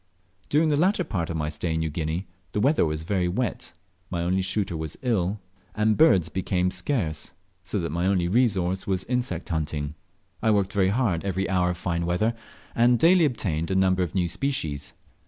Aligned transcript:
During 0.49 0.69
the 0.69 0.77
latter 0.77 1.03
part 1.03 1.29
of 1.29 1.37
my 1.37 1.49
stay 1.49 1.73
in 1.75 1.81
New 1.81 1.91
Guinea 1.91 2.25
the 2.53 2.59
weather 2.59 2.87
was 2.87 3.03
very 3.03 3.27
wet, 3.27 3.71
my 4.09 4.23
only 4.23 4.41
shooter 4.41 4.75
was 4.75 4.97
ill, 5.03 5.39
and 5.75 5.95
birds 5.95 6.27
became 6.27 6.71
scarce, 6.71 7.33
so 7.61 7.77
that 7.77 7.91
my 7.91 8.07
only 8.07 8.27
resource 8.27 8.87
was 8.87 9.03
insect 9.03 9.49
hunting. 9.49 9.93
I 10.41 10.49
worked 10.49 10.73
very 10.73 10.89
hard 10.89 11.23
every 11.23 11.47
hour 11.47 11.69
of 11.69 11.77
fine 11.77 12.07
weather, 12.07 12.33
and 12.73 12.97
daily 12.97 13.25
obtained 13.25 13.69
a 13.69 13.75
number 13.75 14.01
of 14.01 14.15
new 14.15 14.27
species. 14.27 14.93